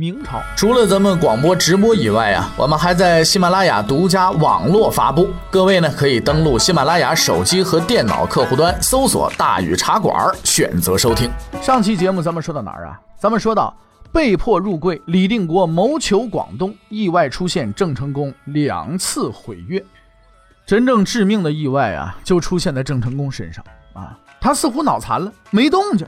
[0.00, 5.28] 明朝除了咱们广播直播以外啊，我们还在喜马拉雅独家网络发布。
[5.50, 11.30] 各位呢可以登录喜马拉雅手机和电脑客户端，搜索“大禹茶馆”，选择收听。
[11.60, 12.98] 上期节目咱们说到哪儿啊？
[13.18, 13.76] 咱们说到
[14.10, 19.84] 被迫入柜，李定国谋求广东，意外出现郑成功两次毁约。
[20.64, 26.06] 真正致命的意外啊，就出现在郑成功身上啊，他似乎脑残了，没动静。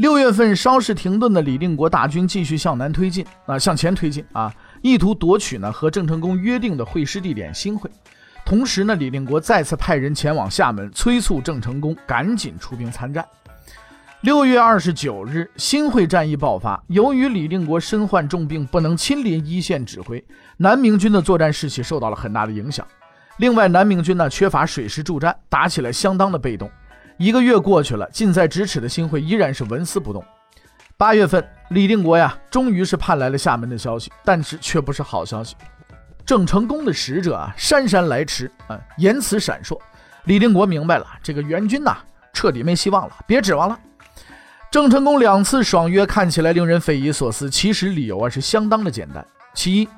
[0.00, 4.50] 六月份稍事停顿的李定国大军继续向南推进啊，向前推进啊，
[4.80, 7.90] 意图夺取呢和郑成功约定的会师地点新会。
[8.42, 13.22] 同时呢，李定国再次派人前往厦门催促郑成功赶紧出兵参战。
[14.22, 16.82] 六月二十九日，新会战役爆发。
[16.86, 20.24] 由于李定国身患重病，不能亲临一线指挥，
[20.56, 22.86] 南明军的作战士气受到了很大的影响。
[23.36, 26.70] 另外，南明军呢缺乏水师助战，打起来相当的被动。
[27.20, 30.24] 一个月过去了，近在咫尺的新会依然是纹丝不动。
[30.96, 35.54] 八月份，李定国呀，终于是盼来了厦门的消息，但是却不是好消息。
[36.24, 39.78] 郑成功的使者啊，姗姗来迟啊，言辞闪烁。
[40.24, 41.98] 李定国明白了，这个援军呐，
[42.32, 43.78] 彻底没希望了，别指望了。
[44.70, 49.22] 郑成功两次爽约看起来令人匪夷所思，其实理由啊是相当的简单。
[49.52, 49.88] 其一，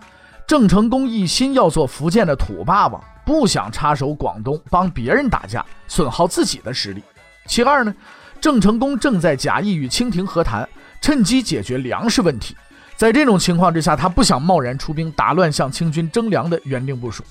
[0.45, 7.01] 郑成功一心要做福建的土霸王，不想插手广东帮别人打架，损耗自己的实力。
[7.47, 7.95] 其二呢，
[8.41, 10.69] 郑成功正在假意与清廷和谈，
[11.01, 12.57] 趁机解决粮食问题。
[12.97, 17.25] 在这种情况之下，他不想贸然出兵打乱向清军征粮的原定部署。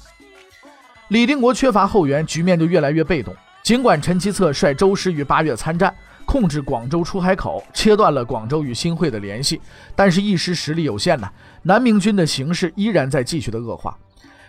[1.08, 3.36] 李定国缺乏后援，局面就越来越被动。
[3.64, 5.94] 尽管陈其策率周师于八月参战，
[6.26, 9.62] 控制广州出海口，切断了广州与新会的联系，
[9.96, 11.30] 但是，一时实力有限呢。
[11.64, 13.98] 南明军的形势依然在继续的恶化。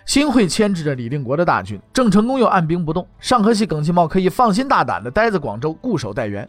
[0.04, 6.48] 新会牵制着李定国的大军，郑成功又按兵不动，上河西耿继茂可以放心大胆地待在广州固守待援。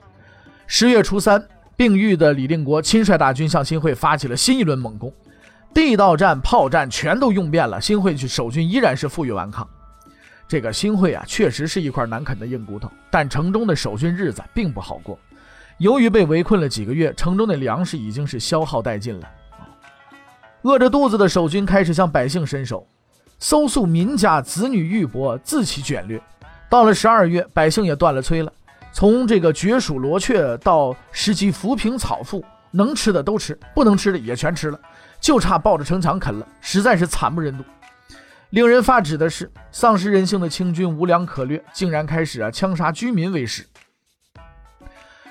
[0.65, 1.43] 十月初三，
[1.75, 5.13] 病愈的李定国亲率大军向新会发起了新一轮猛攻，
[5.73, 9.67] 地道战、炮战全都用遍了，新会去守军依然是负隅顽抗。
[10.47, 15.17] 这个新会啊，确实是一块难啃的硬骨头，但城中的守军日子并不好过。
[15.77, 19.29] 由于被围困了几个月，城中的粮食已经是消耗殆尽了，
[20.63, 22.87] 饿着肚子的守军开始向百姓伸手。
[23.43, 26.17] 搜素民家子女玉帛，自其卷掠。
[26.69, 28.49] 到了十二月，百姓也断了催了。
[28.93, 34.79] 从这个绝鼠罗雀到十级浮萍草腹，能吃的都吃，不能吃的也全吃了，
[35.19, 37.65] 就差抱着城墙啃了，实在是惨不忍睹。
[38.51, 43.65] 令人发指的是，丧失人性的清军无粮可掠，竟然开始啊枪杀居民为食。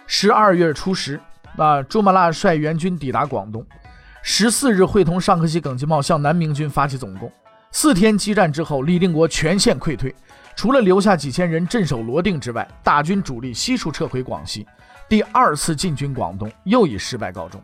[0.07, 1.19] 十二月初十，
[1.57, 3.65] 啊朱麻辣率援军抵达广东，
[4.23, 7.33] 十四日会同上河西耿继茂向南明军发起总攻。
[7.73, 10.15] 四天激战之后，李定国全线溃退，
[10.55, 14.67] 除了留下几千人镇守罗定之外，大军主力悉数撤回广西。
[15.09, 17.61] 第二次进军广东又以失败告终。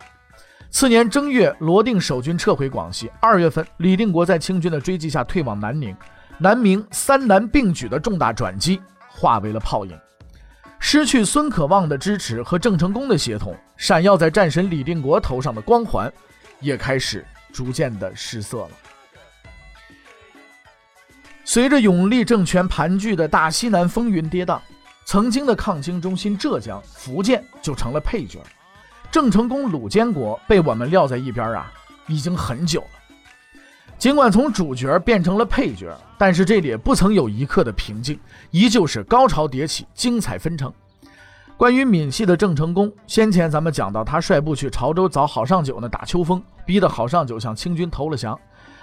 [0.70, 3.10] 次年正月，罗定守军撤回广西。
[3.20, 5.94] 二月份，李定国在清军的追击下退往南宁，
[6.38, 9.98] 南明三南并举的重大转机化为了泡影。
[10.78, 16.10] 失去孙可望的支持和郑成功的协同，闪耀在战神李定国头上的光环，
[16.60, 18.70] 也开始逐渐的失色了。
[21.50, 24.60] 随着永历政权盘踞的大西南风云跌宕，
[25.06, 28.40] 曾经的抗清中心浙江、福建就成了配角。
[29.10, 31.72] 郑成功、鲁监国被我们撂在一边啊，
[32.06, 33.56] 已经很久了。
[33.96, 38.20] 尽管从主角变成了配角，但是这里不曾有一刻的平静，
[38.50, 40.70] 依旧是高潮迭起，精彩纷呈。
[41.56, 48.38] 关于闽系的郑成功，先前咱们讲到，他率部去潮州找郝尚九呢打秋风，逼得郝尚九向清军投了降。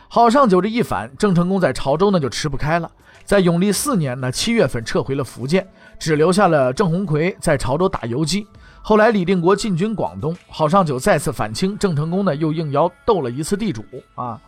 [0.08, 2.90] 郝尚九这一反，郑成功在潮州呢就吃不开了，
[3.24, 5.68] 在永历四年呢七月份撤回了福建，
[6.00, 8.48] 只留下了郑鸿逵在潮州打游击。
[8.82, 14.40] 后来李定国进军广东，郝尚九再次反清，郑成功呢又应邀斗了一次地主啊。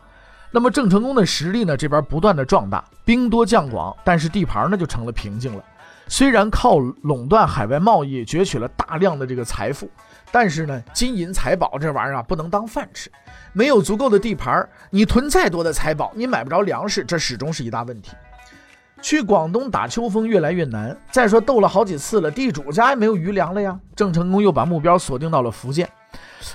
[0.51, 5.63] 那么郑成功的实力呢这边不断的壮大，兵多将广，但是地盘呢就成了瓶颈了。
[6.07, 9.89] 虽然靠垄断海外贸易攫取了大量的这个财富。
[10.31, 13.09] 但是呢，金银财宝这玩意儿啊，不能当饭吃。
[13.53, 18.11] 没有足够的地盘，你囤再多的财宝，你买不着粮食，这始终是一大问题。
[19.01, 20.95] 去广东打秋风越来越难。
[21.11, 23.79] 再说斗了好几次了，地主家也没有余粮了呀。
[23.95, 25.87] 郑成功又把目标锁定到了福建，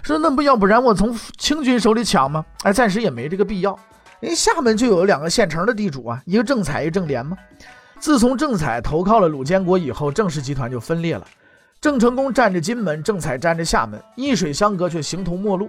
[0.02, 2.44] 说那不要不然我从清军手里抢吗？
[2.64, 3.78] 哎，暂时也没这个必要。
[4.20, 7.36] 人厦门就有两个现成的地主啊，一个郑采，一个郑莲嘛。
[7.98, 11.25] 自从郑采投靠了鲁监国以后，郑氏集团就分裂了。
[11.82, 15.69] 郑成功占着金门，郑采占着厦门，一水相隔，却形同陌路。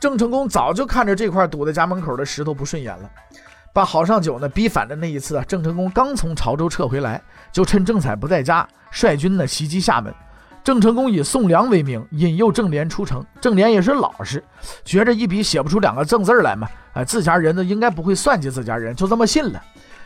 [0.00, 3.08] 郑成功早就看着这块堵在家门口的石头不顺眼了，
[3.72, 7.22] 把郝尚九呢逼反的那一次啊，郑成功刚从潮州撤回来，
[7.52, 10.12] 就趁郑采不在家，率军呢袭击厦门。
[10.64, 13.24] 郑成功以送粮为名，引诱郑莲出城。
[13.40, 14.42] 郑莲也是老实，
[14.84, 19.62] 觉着一笔写不出两个正字来嘛，哎，自家人呢应该不会算计自家人，就这么信了。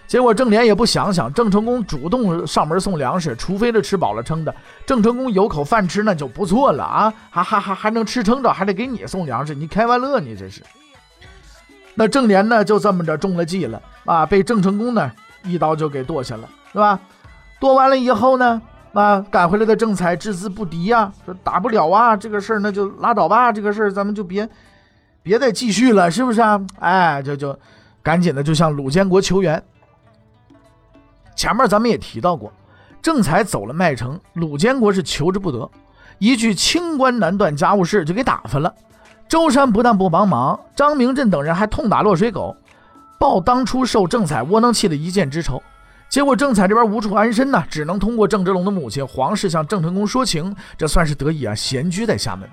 [0.07, 4.55] 结果郑莲也不想想，郑成功主动上门送粮食，除非是吃饱了撑的。
[4.87, 10.63] 郑成功有口饭吃那就不错了啊，还还还还能吃撑着，还得给你送粮食，你开玩乐你这是？
[11.95, 15.11] 那郑莲呢就这么着中了计了啊，被郑成功呢
[15.43, 17.01] 一刀就给剁下了，是吧？
[17.59, 18.63] 剁完了以后呢？
[18.93, 24.49] 啊，赶回来的郑才置之不敌呀，说打不了啊，这个事儿那就拉倒吧，这个事儿咱们就别
[25.23, 26.61] 别再继续了，是不是啊？
[26.79, 27.59] 哎，就就
[28.03, 29.63] 赶紧的就向鲁监国求援。
[31.37, 32.53] 前面咱们也提到过，
[33.01, 35.71] 郑才走了麦城，鲁监国是求之不得，
[36.19, 38.75] 一句清官难断家务事就给打发了。
[39.29, 42.57] 周山不但不帮忙，张明镇等人还痛打落水狗，
[43.19, 45.63] 报当初受郑采窝囊气的一箭之仇。
[46.09, 52.49] 结果郑采这边无处安身呢，只能通过郑芝龙的母亲黄氏向郑成功说情，这算是得以啊闲居在厦门，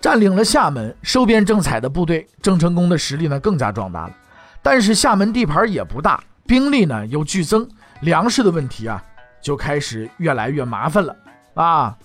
[0.00, 4.14] 占领了厦门，收编郑采的部队，郑成功的实力呢更加壮大了。
[4.62, 7.66] 但是厦门地盘也不大，兵力呢又剧增，
[8.00, 9.02] 粮食的问题啊
[9.40, 11.16] 就开始越来越麻烦了
[11.54, 11.96] 啊。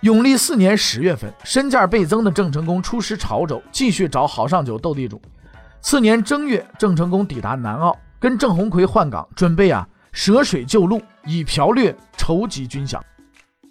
[0.00, 5.20] 永历四年十月份，身价倍增的郑成功出师潮州，继续找郝尚九斗地主。
[5.82, 7.96] 次年正月，郑成功抵达南澳。
[8.18, 13.00] 跟郑鸿逵换岗，准备啊舍水救路，以剽掠筹集军饷。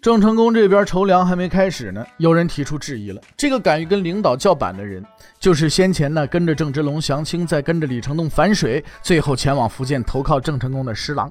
[0.01, 3.21] 郑成功这边筹粮还没开始呢，有人提出质疑了。
[3.35, 5.03] 这个敢于跟领导叫板的人，
[5.41, 11.29] 就是先前呢跟着郑芝龙、降清，再跟着李成栋反水，最后前往福建投靠郑成功的施琅。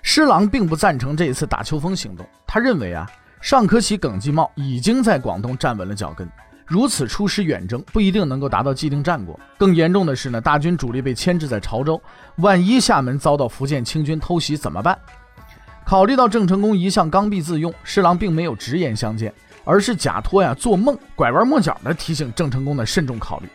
[0.00, 3.06] 施琅并不赞成这一次打秋风行动，他认为啊
[3.42, 6.26] 尚可喜、耿继茂已经在广东站稳了脚跟。
[6.64, 9.38] 如此出师远征不一定能够达到既定战果。
[9.58, 12.00] 更严重的是呢，大军主力被牵制在潮州，
[12.36, 14.98] 万一厦门遭到福建清军偷袭怎么办？
[15.86, 19.32] 考虑到郑成功一向刚愎自用，施琅并没有直言相见，
[19.64, 23.48] 而是假托呀做梦，拐弯抹角的提醒郑成功的慎重考虑。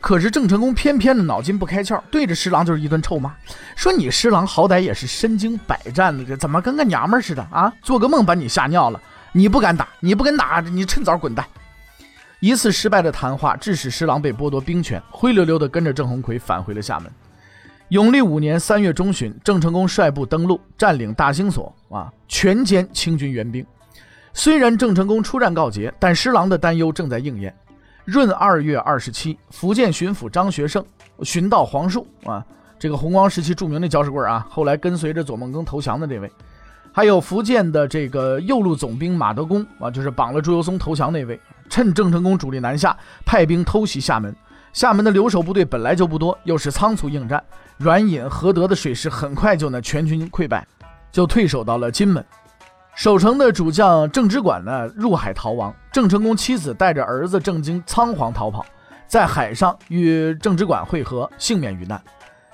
[0.00, 3.34] 可是郑成功偏偏的脑筋不开窍，对着施琅就是一顿臭骂，
[3.76, 7.72] 说你施琅好歹也是身经百战的，怎么跟个娘们似的啊？
[7.82, 9.00] 做个梦把你吓尿了，
[9.32, 11.44] 你不敢打，你不敢打，你趁早滚蛋。
[12.40, 17.12] 一次失败的谈话，致使施琅被剥夺兵权，灰溜溜的跟着郑鸿逵返回了厦门。
[17.88, 23.64] 永历五年三月中旬，郑成功率部登陆，占领大兴所，啊，全歼清军援兵。
[24.34, 27.54] 虽然郑成功出战告捷，但施琅的担忧正在应验。
[28.04, 30.84] 闰二月二十七，福建巡抚张学胜
[31.22, 32.44] 寻到黄树，啊，
[32.78, 36.30] 这个红光时期著名的搅屎棍啊，后来跟随着左孟庚投降的这位，
[36.92, 41.40] 还有福建的这个右路总兵马德公，啊，就是绑了朱由崧投降那位。
[41.70, 42.94] 趁郑成功主力南下，
[43.24, 44.34] 派兵偷袭厦门。
[44.72, 47.42] 厦门的留守部队本来就不多，又是仓促应战，
[47.78, 50.66] 阮隐、何德的水师很快就呢全军溃败，
[51.10, 52.24] 就退守到了金门。
[52.94, 58.66] 守城的主将郑芝管呢入海逃亡，郑成功妻子带着儿子郑经仓皇逃跑，
[59.06, 62.00] 在海上与郑芝管会合，幸免于难。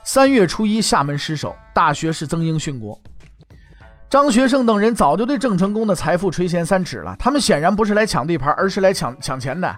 [0.03, 2.99] 三月初一，厦门失守，大学士曾英殉国。
[4.11, 9.77] 张学胜等人早就对郑成功的财富垂涎三尺了，他们显然不是来抢地盘，而是来抢抢钱的。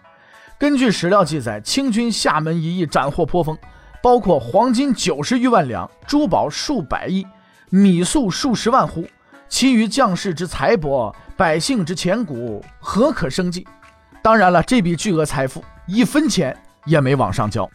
[0.58, 3.56] 根据史料记载，清军厦门一役斩获颇丰，
[4.02, 7.26] 包括黄金九十余万两、珠宝数百亿、
[7.68, 9.06] 米粟数十万斛，
[9.50, 13.66] 其余将士之财帛、百姓之钱谷，何可生计？
[14.22, 17.68] 当然了，这笔巨额财富，一分钱也没往上交。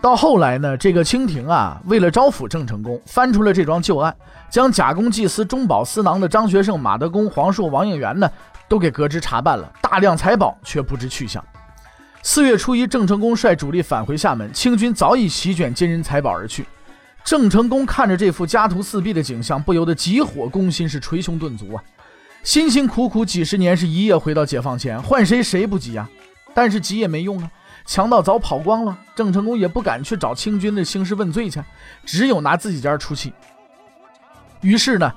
[0.00, 4.16] 到后来呢，这个清廷啊，为了招抚郑成功，翻出了这桩旧案，
[4.48, 8.30] 将假公济私、中饱私囊的张学胜、马德公、黄树、王应元呢，
[8.66, 11.44] 都给革职查办了，大量财宝却不知去向。
[12.22, 16.66] 四月初一，郑成功率主力返回厦门，清军早已席卷金银财宝而去。
[17.24, 21.82] 郑成功看着这副家徒四壁的景象，不由得急火攻心，是捶胸顿足啊！
[22.42, 26.08] 辛辛苦苦几十年，是一夜回到解放前，换谁谁不急啊？
[26.54, 27.50] 但是急也没用啊！
[27.84, 31.62] 强盗早跑光了，郑成功也不敢去找清军的兴师问罪去，
[32.04, 33.32] 只有拿自己家出气。
[34.60, 35.12] 于是呢，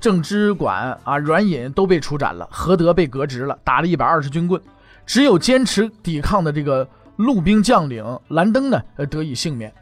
[0.00, 4.60] 郑芝管啊、阮隐都被处斩了，何德被革职了，打了一百二十军棍，
[5.04, 8.80] 只有坚持抵抗的这个陆兵将领兰登呢，
[9.10, 9.72] 得以幸免。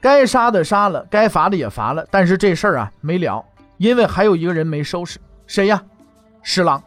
[0.00, 3.44] 该杀的杀了，该罚的也罚了，但是这事儿啊没了，
[3.78, 5.82] 因为还有一个人没收拾，谁呀？
[6.42, 6.80] 施琅。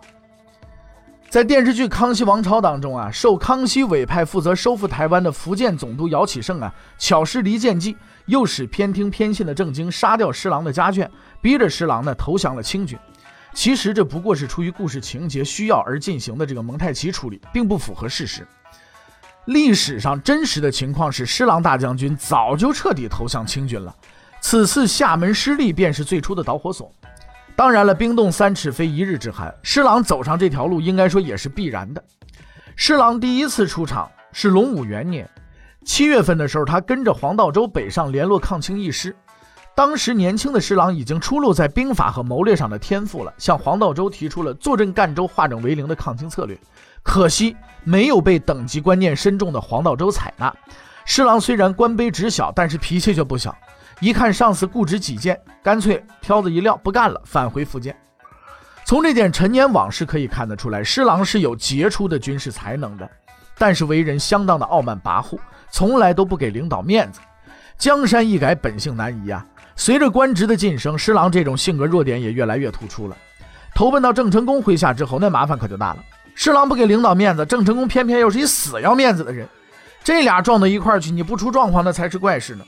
[1.30, 11.08] 在电视剧《康熙王朝》当中啊，受康熙委派负责收复台湾的福建总督姚启圣啊，巧施离间计，诱使偏听偏信的郑经杀掉施琅的家眷，
[11.42, 12.98] 逼着施琅呢投降了清军。
[13.60, 18.48] 其实这不过是出于故事情节需要而进行的这个蒙太奇处理，并不符合事实。
[19.48, 23.94] 历史上真实的情况是，施琅大将军早就彻底投向清军了。
[24.40, 26.90] 此次厦门失利便是最初的导火索。
[27.54, 32.02] 当然了，冰冻三尺非一日之寒，施琅走上这条路应该说也是必然的。
[32.78, 35.30] 施琅第一次出场是隆武元年
[35.84, 39.14] 七月份的时候，他跟着黄道周北上联络抗清义师。
[39.80, 46.60] 当时年轻的施琅已经出露在兵法和谋略上的天赋了，向黄道周提出了坐镇赣州、化整为零的抗清策略。
[47.02, 47.56] 可惜
[47.86, 50.54] 没有被等级观念深重的黄道周采纳。
[51.06, 53.56] 施琅虽然官卑职小，但是脾气却不小。
[54.02, 57.96] 一看上司固执己见，干脆挑子一撂不干了，返回福建。
[58.84, 63.10] 从这件陈年往事可以看得出来，施琅是有杰出的军事才能的，
[63.58, 65.40] 但是为人相当的傲慢跋扈，
[65.72, 67.22] 从来都不给领导面子。
[67.78, 69.46] 江山易改，本性难移啊。
[69.80, 73.16] 随着官职的晋升，施琅这种性格弱点也越来越突出了。
[73.74, 76.04] 投奔到郑成功麾下之后，那麻烦可就大了。
[76.36, 79.48] 施琅不给领导面子，郑成功偏偏又是一死要面子的人，
[80.04, 82.66] 这俩撞到一块去，你不出状况那才是怪事呢。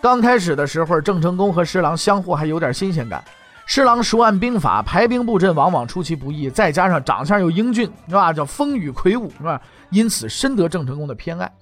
[0.00, 3.22] 刚开始的时候，郑成功和施琅相互还有点新鲜感。
[3.66, 8.32] 施琅熟谙兵法，排兵布阵往往出其不意，再加上长相又英俊，是吧？
[8.32, 9.60] 叫风雨魁梧，是吧？
[9.90, 11.52] 因此深得郑成功的偏爱。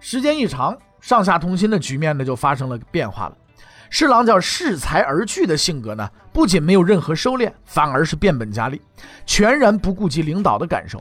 [0.00, 3.36] 时间一长，上下同心的局面呢就发生了变化了。
[3.96, 8.82] 施琅叫恃才而惧的性格呢，不仅没有任何收敛，反而是变本加厉，
[9.24, 11.00] 全然不顾及领导的感受。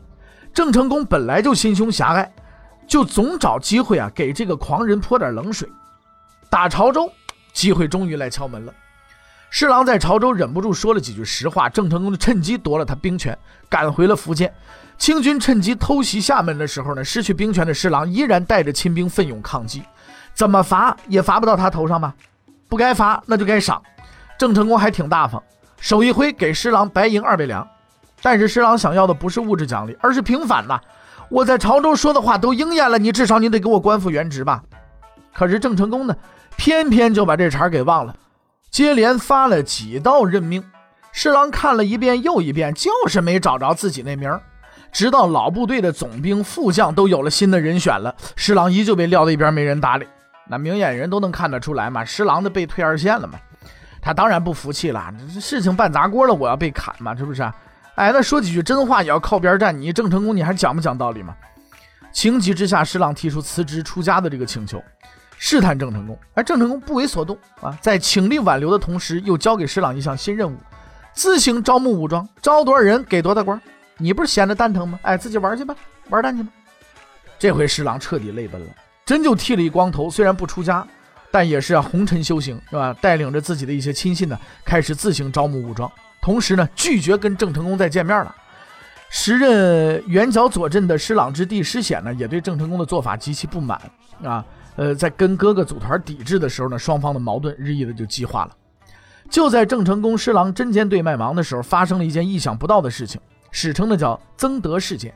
[0.54, 2.32] 郑成功本来就心胸狭隘，
[2.86, 5.68] 就总找机会啊给这个狂人泼点冷水。
[6.52, 7.12] 打潮州，
[7.52, 8.72] 机会终于来敲门了。
[9.50, 13.36] 施琅在潮州忍不住说了几句实话，郑成功就趁机夺了他兵权，
[13.68, 14.54] 赶回了福建。
[15.00, 19.82] 清军趁机偷袭厦门的时候呢，失去兵权的施琅依然带着亲兵奋勇抗击，
[20.36, 22.14] 怎么罚也罚不到他头上吧？
[22.74, 23.80] 不该罚，那就该赏。
[24.36, 25.40] 郑成功还挺大方，
[25.80, 27.68] 手一挥给施琅白银二百两。
[28.20, 30.80] 但是施琅想要的不是物质奖励，而是平反呐！
[31.30, 34.64] 我在潮州说的话都应验了，你至少你得给我官复原职吧？
[35.36, 36.16] 可是郑成功呢，
[36.58, 38.16] 偏偏就把这茬给忘了，
[38.72, 40.64] 接连发了几道任命。
[41.12, 44.42] 施琅看了一遍又一遍，就是没找着自己那名儿。
[44.92, 50.08] 直到老部队的总兵、副将都有了新的人选了，施琅依旧被撂在一边，没人搭理。
[50.48, 53.40] 那明眼人都能看得出来嘛，施琅的被退二线了嘛，
[54.02, 57.42] 他当然不服气了，这事情办砸锅了，我要被砍嘛，是不是？
[57.96, 61.36] 哎，那说几句真话也要靠边站，你郑成功你还讲不讲道理嘛？
[62.12, 64.84] 情急之下，施琅提出辞职出家的这个请求，
[65.38, 70.58] 试探郑成功，而郑成功不为所动啊，在倾力挽留的同时，又交给施琅一项新任务，
[71.14, 73.60] 自行招募武装，招多少人给多大官，
[73.98, 75.00] 你不是闲着蛋疼吗？
[75.04, 75.76] 哎，自己玩去吧，
[76.10, 76.50] 玩蛋去吧。
[77.40, 78.68] 这回施琅彻底泪奔了。
[79.06, 80.86] 真就剃了一光头，虽然不出家，
[81.32, 82.94] 但也是啊红尘修行，是吧？
[83.02, 85.92] 带领着自己的一些亲信呢，开始自行招募武装，
[86.22, 88.34] 同时呢，拒绝跟郑成功再见面了。
[89.10, 93.80] 时任元角左镇的施琅之弟施显呢，也对郑成功的做法极其不满
[94.24, 94.44] 啊。
[94.76, 98.52] 呃，在跟哥哥组团抵制的时候呢，双方的矛盾日益的就激化了。
[99.30, 105.14] 就在郑成功、施琅针尖对麦芒的时候，发生了一件意想不到的事情，史称的叫曾德事件。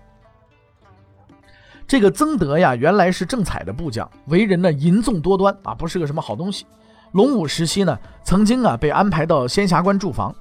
[1.87, 6.65] 这个曾德呀，原来是郑采的部将，为人呢淫纵多端啊，不是个什么好东西。
[7.13, 10.35] 隆武时期呢，曾经啊被安排到仙霞关驻防。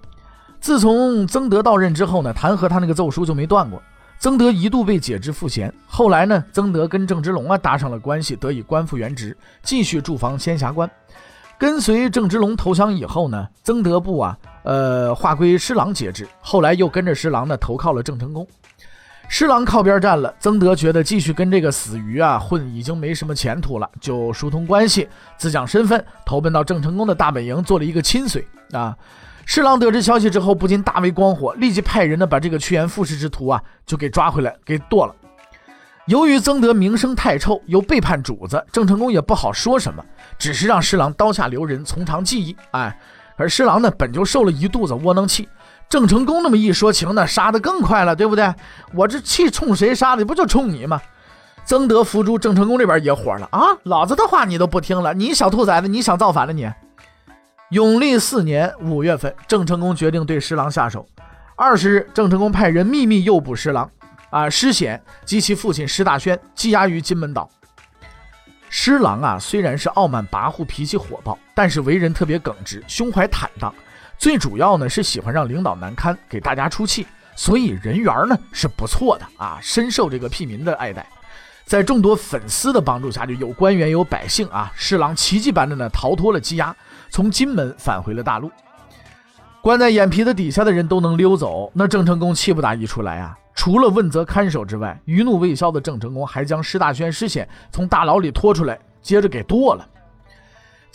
[0.60, 3.80] 自从曾德到任之后呢，弹劾他那个奏疏就没断过。
[4.18, 10.90] 曾德一度被解职赋闲，后来呢，曾德跟郑芝龙啊搭上了关系，得以官复原职，继续驻防仙霞关。
[11.58, 18.44] 跟随郑芝龙投降以后呢，曾德部啊，呃，划归施琅节制，后来又跟着施琅呢投靠了郑成功。
[19.28, 28.96] 施琅靠边站了，曾德觉得继续跟这个死鱼啊混已经没什么前途了，就疏通关系，自降身份，投奔到郑成功的大本营，做了一个亲随啊。
[29.44, 35.14] 施琅得知消息之后，不禁大为光火，立即派人呢把这个趋炎附势之徒啊就给抓回来，给剁了。
[36.06, 40.04] 由于曾德名声太臭，又背叛主子，郑成功也不好说什么，
[40.38, 42.56] 只是让施琅刀下留人，从长计议。
[42.70, 42.96] 哎，
[43.36, 45.48] 而施琅呢，本就受了一肚子窝囊气。
[45.88, 48.52] 郑成功那么一说情呢，杀的更快了，对不对？
[48.92, 50.24] 我这气冲谁杀的？
[50.24, 51.00] 不就冲你吗？
[51.64, 53.76] 曾德伏诛，郑成功这边也火了啊！
[53.84, 56.70] 老子的话你都不听了，你小兔崽子，你想造反了你？
[57.70, 61.04] 永历四年五月份，郑成功决定对施琅下手。
[61.56, 63.90] 二十日，郑成功派人秘密诱捕施琅，
[64.30, 67.48] 啊，施显及其父亲施大轩羁押于金门岛。
[68.68, 73.74] 施琅啊，虽然是傲慢跋扈、脾气火爆，但是为人特别耿直，胸怀坦荡。
[74.18, 81.06] 最主要呢是喜欢让领导难堪，给大家出气，所以人缘呢是不错的啊，深受这个屁民的爱戴。
[81.64, 86.74] 在众多粉丝的帮助下，就有官员有百姓啊，侍郎奇迹般的呢逃脱了羁押，
[87.10, 88.50] 从金门返回了大陆。
[89.60, 93.36] 关在眼皮子底下的人都能溜走，那郑成功气不打一处来啊！
[93.52, 99.88] 除了问责看守之外，余怒未消的郑成功还将施大轩、施显从大牢里拖出来，接着给剁了。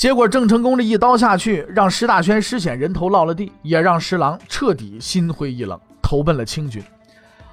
[0.02, 6.84] 结果郑成功这一刀下去，让施大轩、施显人头落了地，也让施琅彻底心灰意冷，投奔了清军。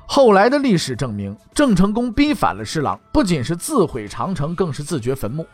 [0.07, 5.47] 后来的历史证明，郑成功逼反了施琅，不仅是自毁长城，更是自掘坟墓。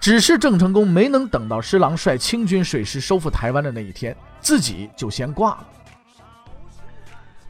[0.00, 4.16] 只是郑成功没能等到施琅率清军水师收复台湾的那一天。
[4.40, 5.66] 自己就先挂了。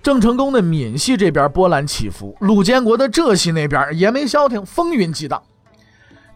[0.02, 5.42] 郑成功的闽系这边波澜起伏，鲁建国的浙系那边也没消停，风云激荡。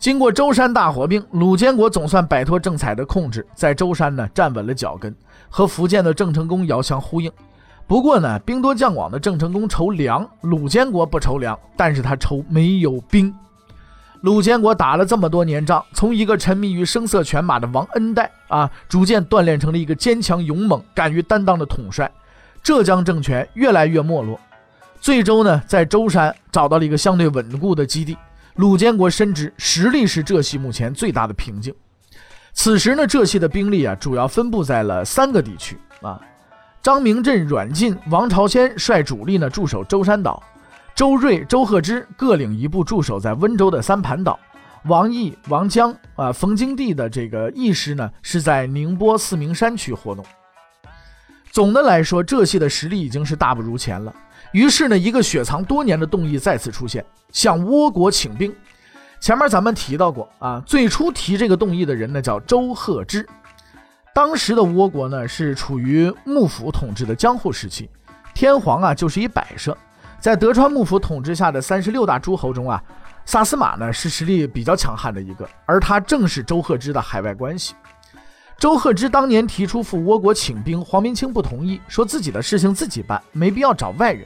[0.05, 5.17] 经过舟山大火并，鲁建国总算摆脱郑采的控制，在舟山呢站稳了脚跟，
[5.49, 7.33] 和福建的郑成功遥相呼应。
[7.87, 13.35] 不过呢，兵多将广的郑成功筹粮，鲁建国不筹粮，但是他筹没有兵。
[14.21, 22.13] 鲁建国打了这么多年仗，从一个沉迷于声色犬马的王恩岱啊，逐渐锻炼成了一个坚强勇猛、敢于担当的统帅。
[22.63, 24.39] 浙江政权越来越没落，
[25.01, 28.15] 最终呢，在舟山找到了一个相对稳固的基地。
[28.55, 31.75] 鲁建国深知实力是浙系目前最大的瓶颈。
[32.53, 36.21] 此时呢，浙系的兵力啊，主要分布在了三个地区啊。
[36.81, 40.41] 张明镇、阮进、王朝先率主力呢驻守舟山岛。
[40.95, 44.39] 周瑞、周贺之各领一部驻守在温州的三盘岛，
[44.85, 50.25] 王毅、王江啊、冯京地的这个义师呢，是在宁波四明山区活动。
[51.51, 54.15] 总的来说，浙系的实力已经是大不如前了。
[54.55, 58.55] 于是呢，一个雪藏多年的动议再次出现，向倭国请兵。
[59.19, 63.27] 前面咱们提到过啊，最初提这个动议的人呢叫周贺之。
[64.15, 67.91] 当时的倭国呢是处于幕府统治的江户时期，
[68.33, 69.77] 天皇啊就是一摆设。
[70.21, 72.81] 在德川幕府统治下的三十六大诸侯中啊，
[73.25, 77.75] 萨斯马呢是实力比较强悍的一个，而他正是周贺之的海外关系。
[78.57, 84.25] 周贺之当年提出赴倭国请兵，黄明清不同意，说自己的事情自己办，没必要找外人。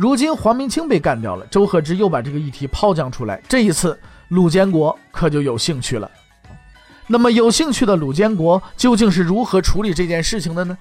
[0.00, 6.10] 如今黄明清被干掉了，周贺之又把这个议题抛将出来，这一次鲁监国可就有兴趣了。
[7.06, 10.78] 那么有兴趣的鲁监国究竟是如何处理这件事情的呢？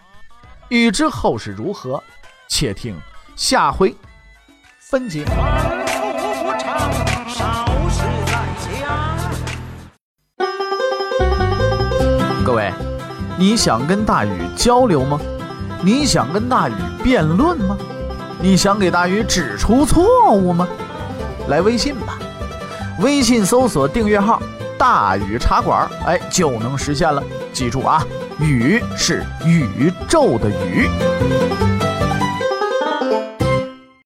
[0.69, 2.01] 欲知后事如何，
[2.47, 2.95] 且听
[3.35, 3.93] 下回。
[4.79, 5.25] 分解。
[12.45, 12.71] 各位，
[13.37, 15.19] 你想跟大禹交流吗？
[15.83, 17.77] 你想跟大禹辩论吗？
[18.41, 20.65] 你想给大禹指出错误吗？
[21.49, 22.17] 来微信吧，
[22.99, 24.41] 微信搜索订阅号
[24.79, 27.21] “大禹茶馆”，哎，就能实现了。
[27.51, 28.01] 记住啊，
[28.39, 30.87] 禹是宇宙的宇。